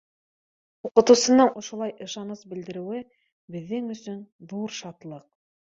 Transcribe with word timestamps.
Уҡытыусының 0.89 1.51
ошолай 1.63 1.93
ышаныс 2.07 2.41
белдереүе 2.55 3.05
беҙҙең 3.57 3.95
өсөн 3.99 4.21
ҙур 4.55 4.79
шатлыҡ. 4.81 5.33